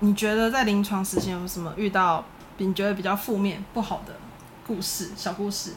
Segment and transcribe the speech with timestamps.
[0.00, 2.24] 你觉得在临床实习有什么遇到
[2.58, 4.14] 你觉得比较负面不好的
[4.66, 5.72] 故事、小故事？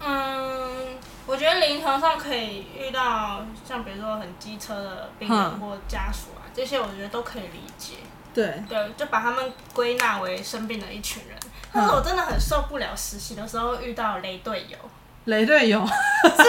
[0.00, 7.94] 嗯，我觉得临床上可以遇到像比如说很机车的病人或家属啊，这些我觉得都可以理解。
[8.34, 11.38] 对对，就把他们归纳为生病的一群人。
[11.72, 14.76] 但是我真的很受不了实习的时候遇到雷队友。
[15.24, 16.44] 雷队友， 是不是？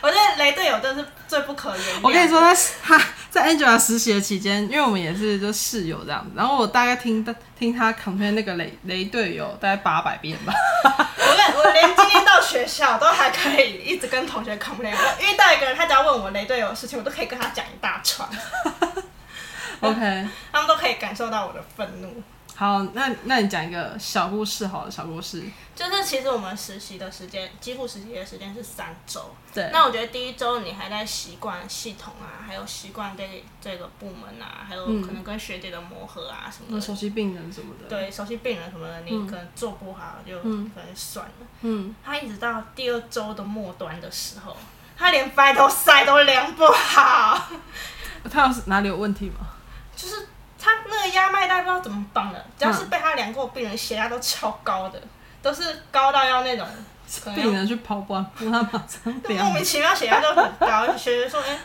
[0.00, 2.00] 我觉得雷队友真是最不可原谅。
[2.02, 3.04] 我跟你说，他他
[3.38, 7.24] 在 Angela 实习的期间，因为我们也是就室友这样子，然后我大概听
[7.56, 10.52] 听他 complain 那个雷雷队友大概八百遍吧。
[10.84, 14.92] 我连我连今天到学校都还可以一直跟同学 complain。
[14.92, 18.28] 我遇到一个人，他只要问我雷队友的事情，我都可以跟他讲一大串。
[19.80, 22.20] OK，他们都可以感受到我的愤怒。
[22.58, 25.44] 好，那那你讲一个小故事，好了小故事。
[25.76, 29.30] 就是其实我们实习的时间，几乎实习的时间是三周。
[29.54, 29.70] 对。
[29.72, 36.84] 那我觉得第一周你还在习惯系统啊，还有习惯这这个部门啊，还有可能跟学姐的磨合啊什么的。
[36.84, 37.88] 熟悉病人什么的。
[37.88, 41.46] 对，熟悉病人什么的，你可能做不好就可能算了。
[41.60, 41.94] 嗯。
[42.04, 44.56] 他一直到第二周的末端的时候，
[44.96, 47.50] 他连 vital sign 都量不好。
[48.28, 49.46] 他是哪里有问题吗？
[49.94, 50.26] 就是。
[50.58, 55.00] 他那个压脉带不知道怎么绑的，只要是被他量过，病人血压都超高的，
[55.40, 56.66] 都是高到要那种
[57.34, 59.46] 病人去跑步，不他马上量。
[59.46, 61.58] 莫名其妙血压就很高，学姐说：“哎、欸，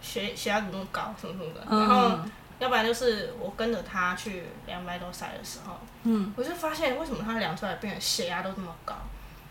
[0.00, 1.14] 血血压怎么那么高？
[1.20, 2.18] 什么什么的。”然后，
[2.58, 8.94] 要不然就是我跟着他去量 vital sign 的时候，嗯，我就发现为什么他量出来病人血压都这么高。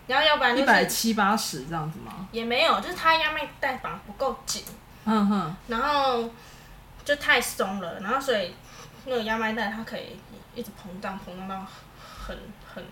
[0.08, 2.28] 然后要不然一百七八十这样子吗？
[2.32, 4.64] 也没有，就是他压脉带绑不够紧，
[5.06, 6.30] 嗯哼，然后
[7.06, 8.54] 就太松了，然后所以。
[9.06, 10.18] 那个压脉带它可以
[10.56, 11.66] 一直膨胀，膨胀到
[12.26, 12.38] 很
[12.74, 12.84] 很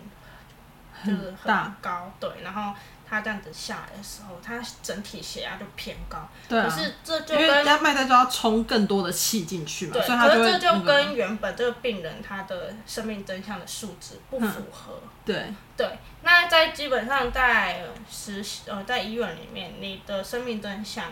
[1.06, 2.74] 就是很高，对，然后
[3.10, 6.30] 它这样子下来的时候，他整体血压就偏高。
[6.48, 14.94] 对、啊、可是这就跟因为压脉带就要充更多的气进去嘛，对，所以它就会、可是这就跟原本这个病人他的生命真相的数值不符合。
[15.04, 21.06] 嗯、对对，那在基本上在实习呃在医院里面，你的生命真相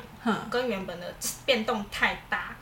[0.49, 1.13] 跟原本的
[1.45, 2.55] 变动太大。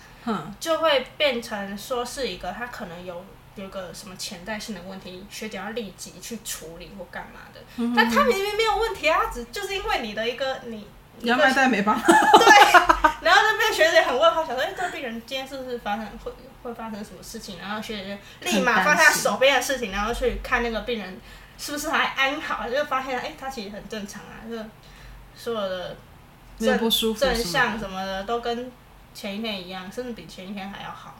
[0.59, 3.23] 就会变成说是一个他可能有
[3.55, 7.59] 有个什么潜在性的问题，学姐要立即去处理或干嘛的。
[7.77, 10.87] 嗯、但他明明没有问题啊，只就是因为你的一个你
[11.21, 12.05] 压脉带没办法。
[12.07, 12.73] 对，
[13.21, 16.31] 然后那边学姐很问号，想说哎，这个病人今天是不是发生会
[16.63, 17.57] 会发生什么事情？
[17.59, 21.19] 然后学姐就立马放下手边的事情，然后去看那个病人
[21.57, 24.57] 是不是还安好，就发现哎，他其实很正常啊，就
[25.35, 25.95] 所有的
[26.59, 28.71] 正不舒服正向什么的都跟。
[29.15, 31.15] 前一天一样，甚至比前一天还要好，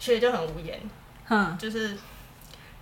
[0.00, 0.76] 学姐就很无言。
[1.30, 1.96] 嗯，就是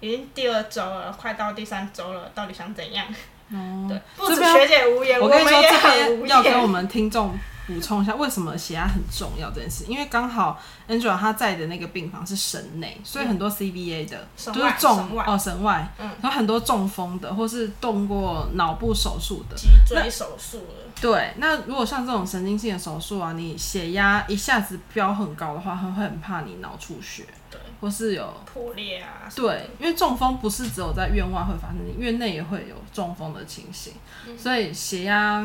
[0.01, 3.07] 已经第二周了，快到第三周了，到底想怎样？
[3.53, 9.85] 哦，对，不止学姐无言，我跟你说，这边要跟我们听众补充一下，为什么血压很重要这件事？
[9.87, 20.88] 因为刚好 Angela 她在的那个病房是神内，所以很多 CBA 的，嗯、就是中哦神外，嗯，然后很多中风的，或是动过脑部手术的，脊椎手术的。
[21.01, 29.31] 对，那如果像这种神经性的手术啊，你血压一下子飙很高的话，他会很怕你脑出血，对，或是有破裂啊。
[29.35, 33.93] 对，因为中风不是只有在院外会发生，你院内也会有中风的情形，
[34.27, 35.41] 嗯、所以血压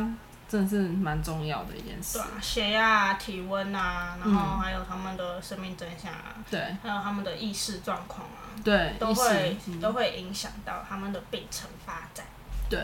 [0.49, 2.17] 真的是蛮重要的一件事。
[2.17, 12.25] 对啊，血压啊、体温啊，然后还有他们的生命真相啊，对、嗯，还有他们的意识状况啊，对，都会、嗯、都会影响到他们的病程发展。
[12.67, 12.79] 对。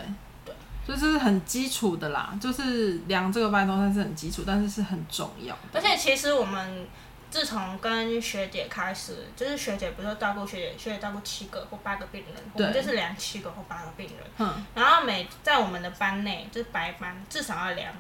[0.90, 5.56] 就是很基础的啦，就是量这个脉动，算是很基础，但是是很重要。
[5.72, 6.88] 而且其实我们
[7.30, 14.18] 自从跟学姐开始，就是学姐不是照顾学姐，学姐照顾七个或八个病人，我们就是量七个或八个病人。
[14.40, 14.66] 嗯。
[14.74, 17.94] 然后每在我们的班内，就是白班至少要量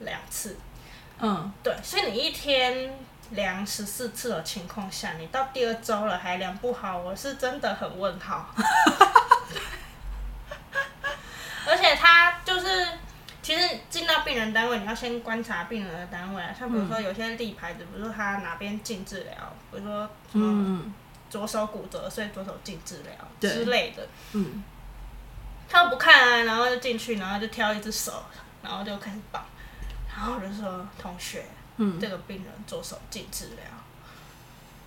[0.00, 0.58] 两次。
[1.20, 1.50] 嗯。
[1.62, 2.94] 对，所以你一天
[3.30, 8.54] 量十四次的情况下，你到第二周了还量不好，我是真的很问号。
[11.66, 12.33] 而且他
[12.64, 12.88] 就是，
[13.42, 16.54] 其实进到病人单位，你要先观察病人的单位啊。
[16.58, 19.34] 像比如说有些立牌子，比如说他哪边进治疗，
[19.70, 20.82] 比如说什么
[21.28, 24.06] 左手骨折，所以左手进治疗之类的。
[24.32, 24.62] 嗯。
[25.68, 28.22] 他不看啊，然后就进去，然后就挑一只手，
[28.62, 29.44] 然后就开始绑。
[30.08, 31.44] 然后我就说：“同学，
[31.76, 33.64] 嗯，这个病人左手进治疗，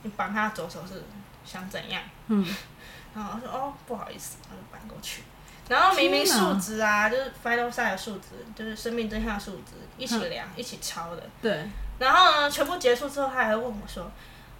[0.03, 1.03] 你绑他左手是
[1.45, 2.43] 想怎样？”嗯。
[3.13, 5.23] 然后我说：“哦，不好意思，然后就搬过去。”
[5.69, 11.23] 然后明明数值啊，就是 Final 的数值，就是生命真相数值，一起量，一起抄的。
[11.41, 11.67] 对。
[11.99, 14.09] 然后呢，全部结束之后，他还会问我说：“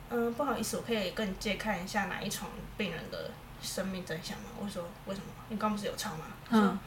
[0.09, 3.31] 嗯，不好意思，我可以跟你借看一下哪一床病人的
[3.61, 5.27] 生命真相吗？”我说：“为什么？
[5.49, 6.79] 你刚不是有抄吗？”嗯。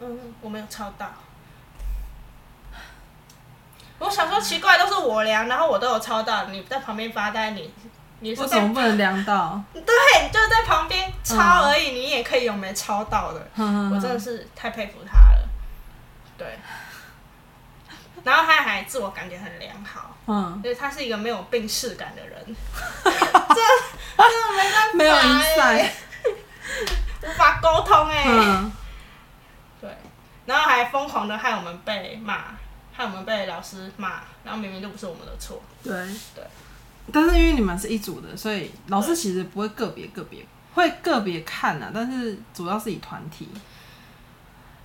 [0.00, 1.10] 嗯，我没有抄到。
[3.98, 7.72] 我我想说奇怪，都是我量，然后我都有抄到，你在旁边发呆，你
[8.24, 9.62] 你为什么不能量到？
[9.74, 9.82] 对，
[10.32, 13.48] 就在旁边抄而已，嗯、你也可以有没抄到的。
[13.56, 15.48] 嗯、我真的是太佩服他了。
[16.38, 16.58] 对。
[18.24, 22.42] 然后他还自我感觉很良好，嗯，因为他是一个没有病识感的人，
[23.04, 23.60] 这
[24.16, 25.14] 这没办法、欸，没有
[27.28, 28.72] 无法沟通哎、欸，嗯、
[29.78, 29.90] 对，
[30.46, 32.44] 然后还疯狂的害我们被骂，
[32.94, 35.92] 害我们被老师骂，然后明明就不是我们的错，对。
[36.34, 36.42] 对，
[37.12, 43.48] 但是因为你们是一组的，所以老师其实不会个别个别，会个别看呐，但是主要是以团体。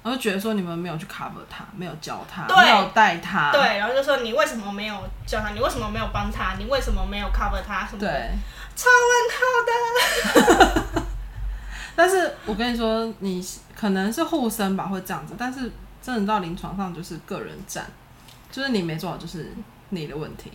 [0.02, 4.96] 我就觉得说你们没有去 cover 他，没有教他，没有带他，对，然后就说你为什么没有
[5.28, 5.50] 教他？
[5.50, 6.56] 你为什么没有帮他？
[6.58, 7.86] 你为什么没有 cover 他？
[7.86, 8.00] 什么？
[8.00, 8.10] 对，
[8.78, 11.02] 超问号的。
[11.98, 13.46] 但是我跟你说，你
[13.76, 15.36] 可能是护生吧，会这样子。
[15.38, 15.70] 但是
[16.02, 17.86] 真的到临床上就是个人战，
[18.50, 19.54] 就是你没做好，就是
[19.90, 20.50] 你的问题。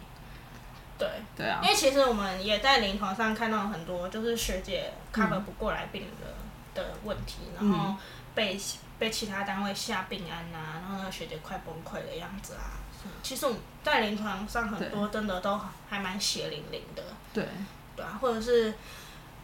[0.98, 7.94] 对对啊，因为其实我们也在临床上看到很多，就是学姐 cover 不过来病人的、嗯、的问题，然后
[8.34, 8.58] 被。
[8.96, 12.78] 被其他单位下病安呐、啊，然后那个学姐快崩溃的样子啊。
[13.24, 15.60] 其实我们在临床上很多真的都
[15.90, 17.02] 还蛮血淋淋的。
[17.32, 17.44] 对。
[17.96, 18.72] 对啊，或者是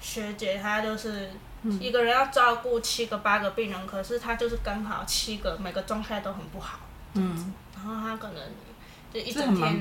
[0.00, 1.32] 学姐她就是
[1.80, 6.78] 一个人要照顾七个八个病人，嗯、可是她就是刚好七个每个状态都很不好。
[7.14, 7.52] 嗯。
[7.74, 8.40] 然后她可能
[9.12, 9.78] 就一整天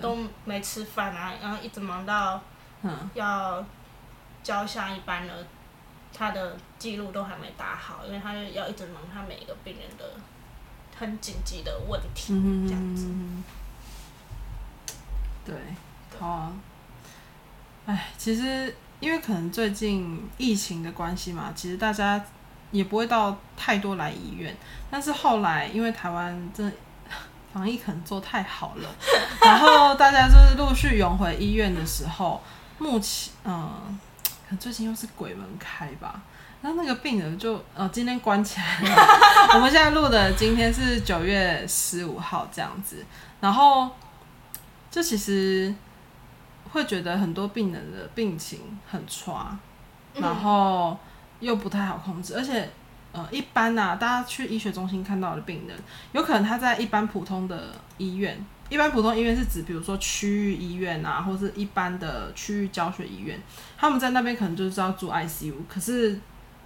[0.00, 2.40] 都没吃饭啊，然后一直忙到
[3.14, 3.64] 要
[4.42, 5.34] 交下一班了。
[6.16, 10.04] 他的记录都还没打好，因为他要一直忙他每一个病人的
[10.96, 13.10] 很紧急的问题，嗯、这样子。
[15.44, 15.56] 对，
[16.16, 16.52] 好啊。
[17.86, 22.24] 哎，其实因为可能最近疫情的关系嘛，其实大家
[22.70, 24.56] 也不会到太多来医院。
[24.88, 26.72] 但是后来因为台湾真的
[27.54, 28.88] 防疫可能做太好了，
[29.40, 32.42] 然后大家就是陆续涌回医院的时候，
[32.78, 33.98] 目前嗯。
[34.46, 36.20] 可最近又是鬼门开吧，
[36.60, 38.96] 然后那个病人就呃今天关起来了。
[39.54, 43.02] 我们现在录的今天是九月十五号这样子，
[43.40, 43.88] 然后
[44.90, 45.74] 就其实
[46.72, 49.56] 会觉得很多病人的病情很差，
[50.12, 50.98] 然后
[51.40, 52.70] 又不太好控制，而且
[53.14, 55.74] 呃一般呐、啊，大家去医学中心看到的病人，
[56.12, 58.44] 有可能他在一般普通的医院。
[58.70, 63.40] 一般普通医院是指，比如说区域医院啊，或是一般的区域教学医院，
[63.76, 66.18] 他们在那边可能就是要住 ICU，可是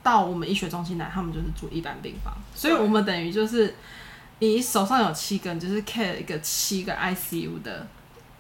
[0.02, 3.74] 到我们医学中心来，他们就是住一般病房，所以我们等于就是
[4.38, 7.86] 你手上有七根，就是 care 一个七个 ICU 的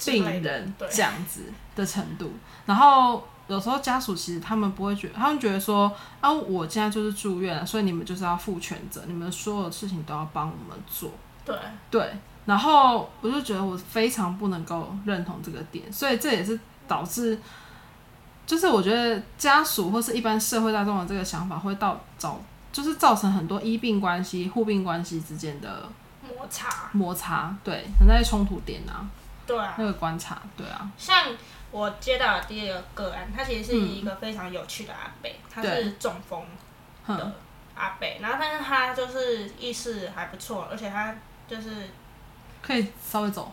[0.06, 1.42] 病人这样子
[1.74, 2.32] 的程度。
[2.64, 5.90] 然后有时候家属其实他们不会觉得，他们觉得说
[6.20, 11.10] 啊，我现在就是住院，所以你们就是要负全责，你们所有的事情都要帮我们做。
[11.44, 11.56] 对
[11.90, 12.12] 对。
[12.44, 17.38] 然后我就觉得我非常不能够认同这个点，所以这也是导致，
[18.46, 22.40] 就是我觉得家属或是一般社会大众的这个想法会到造，
[22.72, 25.86] 就是造成很多医病关系、护病关系之间的
[26.22, 26.88] 摩擦。
[26.92, 29.04] 摩擦，对，存在冲突点啊。
[29.48, 29.74] 对啊。
[29.76, 30.88] 那个观察，对啊。
[30.96, 31.24] 像
[31.72, 36.44] 我接到的第二个个案，他其实是一个非常有趣的阿伯，他是中风
[37.08, 37.32] 的
[37.74, 41.12] 阿伯，然后但是他就是意识还不错，而且他
[41.48, 41.88] 就是。
[42.60, 43.52] 可以稍微走，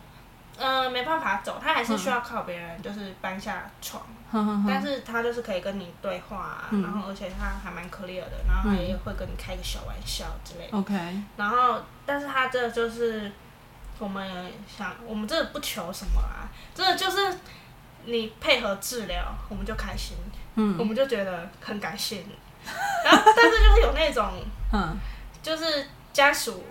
[0.57, 4.01] 呃，没办法走，他还是需要靠别人，就是搬下床。
[4.33, 10.75] 嗯、但是他就是可以跟你对话、啊，嗯、然后而且他还蛮 clear 的，然后他也会跟你开个小玩笑之类的。
[10.75, 11.25] OK、嗯。
[11.37, 13.31] 然后，但是他这就是
[13.99, 17.37] 我们想，我们真的不求什么啊，这就是
[18.05, 20.17] 你配合治疗，我们就开心，
[20.55, 22.35] 嗯，我们就觉得很感谢你。
[23.03, 24.97] 然后，但是就是有那种，嗯，
[25.41, 26.63] 就是家属。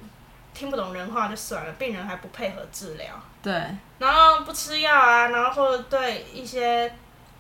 [0.57, 3.07] 听不懂人话就算了，病人还不配合治疗，
[3.43, 3.52] 对，
[3.99, 6.88] 然后不吃药啊，然后或者对一些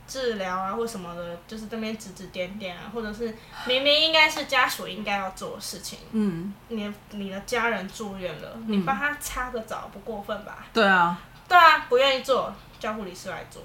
[0.06, 3.34] 治疗啊或什么的，就是这边指指点点啊，或者是
[3.66, 10.66] 明明应该是家属应该要做的事情，嗯，你你的家人住院了，嗯、你帮他擦个澡不过分吧？
[10.72, 11.18] 对啊，
[11.48, 13.62] 对啊，不愿意做叫护理师来做，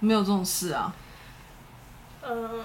[0.00, 0.94] 没有这种事啊，
[2.22, 2.64] 嗯，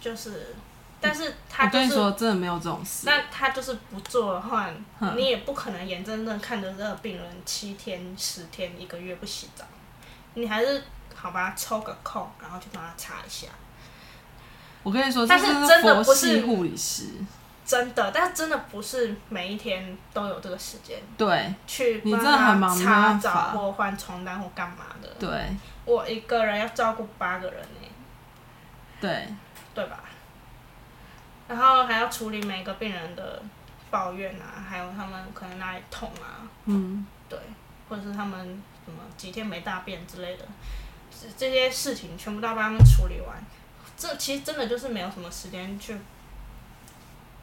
[0.00, 0.54] 就是。
[1.00, 3.02] 但是他就是，我跟你说，真的没有这种事。
[3.04, 9.66] 那他就是不做的话，嗯、你也不可能眼睁睁看着这个病人七天、十天、一个月不洗澡，
[10.32, 10.82] 你还是
[11.24, 13.46] 好吧，抽个空，然后去帮他擦一下。
[14.82, 17.06] 我跟你说，但是真的不是护理师，
[17.64, 21.00] 真的，但是真的不是每一天都有这个时间。
[21.16, 25.08] 对，去帮他擦澡或换床单或干嘛的。
[25.18, 27.90] 对，我一个人要照顾八个人呢、欸。
[29.00, 29.34] 对，
[29.74, 30.00] 对吧？
[31.48, 33.42] 然后还要处理每个病人的
[33.90, 37.38] 抱怨啊，还有他们可能哪里痛啊，嗯，对，
[37.88, 38.38] 或者是他们
[38.84, 40.44] 什么几天没大便之类的，
[41.20, 43.44] 这这些事情全部都要帮他们处理完。
[43.96, 45.96] 这其实真的就是没有什么时间去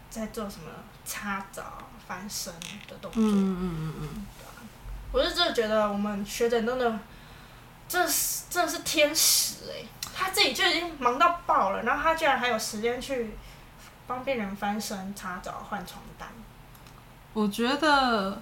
[0.10, 0.70] 在做什么
[1.06, 2.54] 擦澡、翻身
[2.88, 3.22] 的动作。
[3.22, 4.26] 嗯嗯嗯嗯。
[5.12, 7.00] 我是真的觉得我们学长真的，
[7.88, 9.88] 这是真的是天使哎、欸！
[10.16, 13.36] 他自己就已经忙到爆了，然后他居然还有时间去
[14.08, 16.30] 帮病人翻身、擦澡、换床单。
[17.34, 18.42] 我觉得，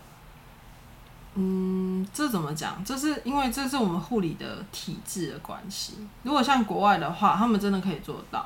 [1.41, 2.83] 嗯，这怎么讲？
[2.83, 5.93] 这是因为这是我们护理的体制的关系。
[6.23, 8.45] 如果像国外的话，他们真的可以做到，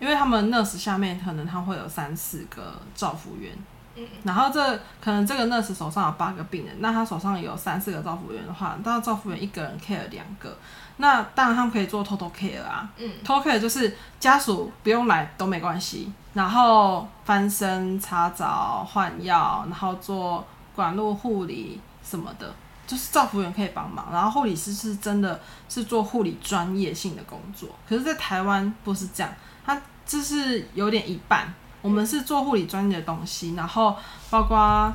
[0.00, 3.52] 因为他们 nurse 下面可能他会有三四个照护员，
[3.96, 10.56] 嗯，然后这可能这个 nurse 手上有八个病人，那他手上有三四个照护员的话，那照护员一个人 care 两个，
[10.96, 16.10] 那当然他们可以做 total care 啊，嗯，total care 就是家属不用来都没关系。
[16.32, 20.42] 然后翻身、擦澡、换药，然后做
[20.74, 22.54] 管路护理什么的，
[22.86, 24.08] 就是照服员可以帮忙。
[24.12, 29.32] 然后护理师是真的是做护理专业性的工作，可是，在台湾不是这样，
[29.64, 31.52] 他就是有点一半。
[31.80, 33.96] 我们是做护理专业的东西，然后
[34.30, 34.92] 包括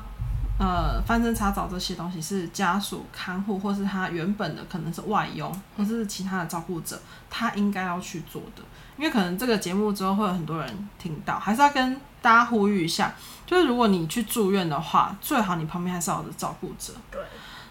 [0.59, 6.99] 呃翻身、查找这些东西是家属看护或是他原本的可能是外佣或是其他的照顾者，
[7.29, 8.63] 他应该要去做的。
[8.97, 13.13] 因为可能这个节目之后会有很多人听到，还是要跟大家呼吁一下，
[13.45, 16.93] 就是如果你去住院的话，最好你旁边还是要有照顾者。
[17.11, 17.21] 对。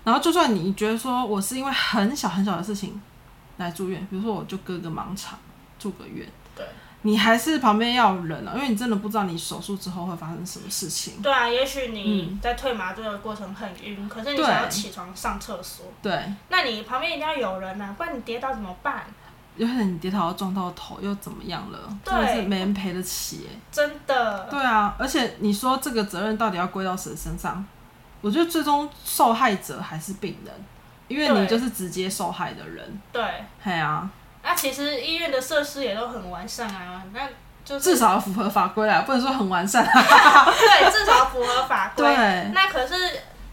[0.04, 3.02] 然后就算你觉得说我是因为很小很小的事情
[3.56, 5.36] 来住院，比如说我就割个盲肠
[5.80, 6.45] 住个院，对，
[7.06, 11.22] 你还是旁边要有人啊，因为你真的不知道你手术之后会发生什么事情。
[11.22, 19.04] 对啊，也许你在退麻醉的过程很晕，嗯，可是你想要起床上厕所，对，那你旁边一定要有人啊，不然你跌倒怎么办？
[19.54, 21.78] 有可能你跌倒要撞到头，又怎么样了？
[22.04, 23.48] 真的是没人赔得起。
[23.70, 24.48] 真的。
[24.50, 27.64] 对啊，而且你说这个责任到底要归到谁身上？
[28.20, 30.52] 我觉得最终受害者还是病人，
[31.06, 33.00] 因为你就是直接受害的人。
[33.12, 33.22] 对。
[33.62, 34.10] 对啊。
[34.46, 37.28] 那、啊、其实医院的设施也都很完善啊，那
[37.64, 39.84] 就至少符合法规啊，不能说很完善。
[39.84, 42.06] 对，至少符合法规。
[42.06, 42.50] 对。
[42.54, 42.94] 那可是。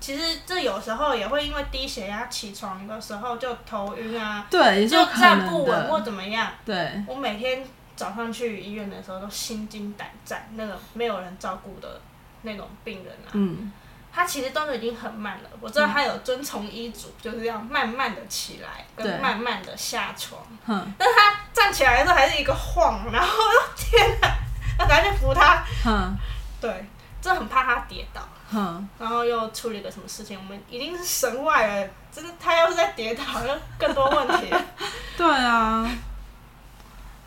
[0.03, 6.51] 其实这有时候也会因为低血压，起床的时候就头晕啊，对，就站不稳或怎么样。
[6.65, 12.01] 对，我每天早上去医院的时候都心惊胆战，那个没有人照顾的
[12.41, 13.71] 那种病人啊，嗯，
[14.13, 15.50] 他其实动作已经很慢了。
[15.60, 20.39] 我知道他有遵从医嘱，就是要慢慢的起来，跟慢慢的下床。
[20.67, 23.38] 嗯，但是他站起来的时候还是一个晃，然后
[23.75, 24.36] 天哪，
[24.77, 25.63] 那赶紧去扶他。
[25.86, 26.15] 嗯，
[26.62, 26.86] 对，
[27.20, 28.22] 真的很怕他跌倒。
[28.55, 30.38] 嗯，然后又出了一个什么事情？
[30.38, 34.53] 我们一定是神外了，真的，他要是再跌倒，就更多问题。
[35.17, 35.89] 对啊，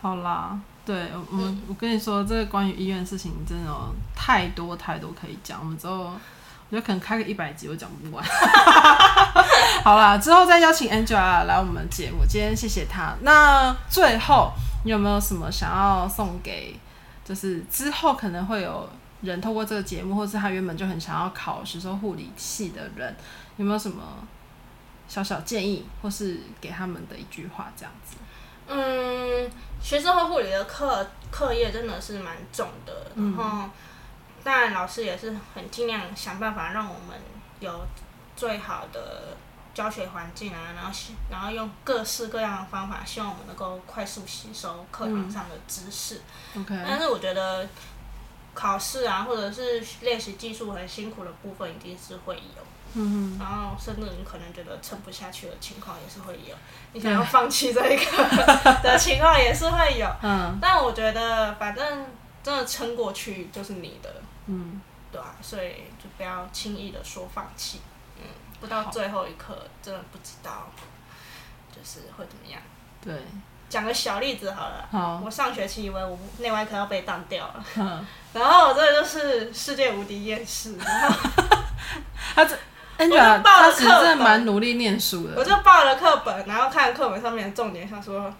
[0.01, 5.59] 好啦，对，我我跟你说，这个关于医院的事情真的有太多太多可以讲。
[5.59, 6.13] 我们之后，
[6.69, 8.25] 我觉得可能开个一百集我讲不完。
[9.85, 12.25] 好啦，之后再邀请 Angela 来我们节目。
[12.29, 13.15] 今天谢谢她。
[13.23, 14.53] 那最后，
[14.85, 16.79] 你有没有什么想要送给？
[17.25, 18.89] 就是之后可能会有。
[19.23, 23.17] 人透过这个节目，或是他原本就很想要考实习护理系的人，
[23.57, 24.03] 有没有什么
[25.09, 28.17] 小小建议，或是给他们的一句话这样子？
[28.69, 29.51] 嗯，
[29.83, 33.69] 学生会护理的课课业真的是蛮重的，然后
[34.47, 37.21] 当然老师也是很尽量想办法让我们
[37.61, 37.85] 有
[38.35, 39.37] 最好的
[39.75, 40.91] 教学环境啊，然后
[41.29, 46.23] 然后用各式各样的方法，希望我们能够快速吸收课堂上的知识。
[46.55, 47.69] 嗯、OK，但是我觉得。
[48.59, 52.63] 考试啊，或者是练习技术很辛苦的部分，一定是会有。
[52.95, 56.57] 嗯，然后甚至你可能觉得撑不下去的情况也是会有，
[56.95, 60.11] 你想要放弃这一个的情况也是会有。
[60.25, 60.59] 嗯。
[60.59, 62.07] 但我觉得，反正
[62.43, 64.11] 真的撑过去就是你的。
[64.47, 64.81] 嗯。
[65.13, 67.81] 对啊，所以就不要轻易的说放弃。
[68.17, 68.25] 嗯。
[68.61, 70.71] 不到最后一刻，真的不知道，
[71.71, 72.61] 就是会怎么样。
[73.01, 73.15] 对。
[73.69, 74.89] 讲个小例子好了。
[74.91, 75.21] 好。
[75.25, 77.65] 我上学期以为我内外科要被当掉了。
[77.77, 78.07] 嗯。
[78.33, 81.31] 然后我这个就是世界无敌厌世，然后
[82.35, 82.55] 他这，
[82.99, 85.35] 我就报了课本，他真的蛮努力念书的。
[85.37, 88.33] 我就报了课本，然后看课本上面的重点，想说，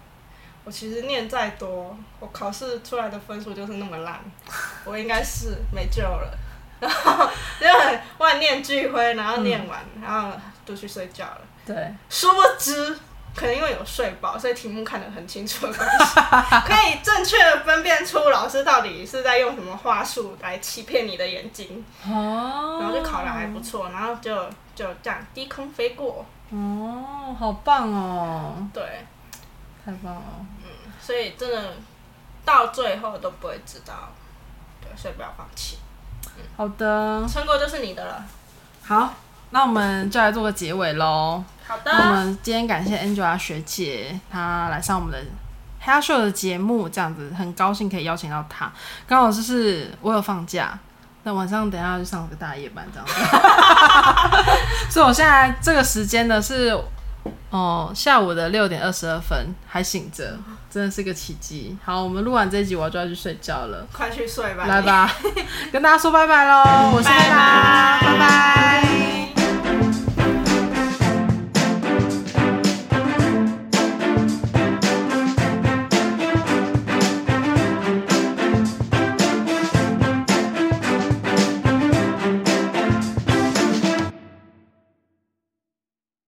[0.67, 4.19] 我其实念再多，我考试出来的分数就是那么烂，
[4.83, 6.37] 我应该是没救了。
[6.81, 7.25] 然后
[7.57, 11.41] 就很万念俱灰，然后念完，嗯、然后就去睡觉了。
[11.65, 12.99] 对，殊不知。
[13.33, 16.19] 可能因为有睡饱，所以题目看得很清楚的关系，
[16.67, 21.85] 可以正确的分辨出老师到底是在用什么话术来欺骗你的眼睛。
[22.05, 22.79] 哦。
[22.81, 24.35] 然后就考的还不错，然后就
[24.75, 26.25] 就这样低空飞过。
[26.49, 28.67] 哦，好棒哦。
[28.73, 28.83] 对。
[29.87, 30.21] 太棒了。
[30.65, 31.75] 嗯，所以真的
[32.43, 34.09] 到最后都不会知道，
[34.81, 35.77] 对，所以不要放弃。
[36.35, 36.43] 嗯。
[36.57, 37.25] 好的。
[37.25, 38.25] 撑过就是你的了。
[38.83, 39.13] 好。
[39.51, 41.41] 那我们就来做个结尾喽。
[41.65, 41.83] 好的。
[41.85, 45.17] 那我们今天感谢 Angela 学姐，她来上我们的
[45.79, 48.69] 黑鸭秀的节目，这样子很高兴可以邀请到她。
[49.07, 50.77] 刚好就是我有放假，
[51.23, 53.13] 那晚上等一下要去上个大夜班，这样子。
[54.91, 56.77] 所以我现在这个时间呢是
[57.49, 60.37] 哦下午的六点二十二分还醒着，
[60.69, 61.77] 真的是个奇迹。
[61.83, 63.87] 好，我们录完这一集，我就要去睡觉了。
[63.91, 64.65] 快去睡吧。
[64.65, 65.09] 来吧，
[65.71, 66.91] 跟大家说拜拜喽！
[66.93, 69.06] 我是拜拜，拜拜。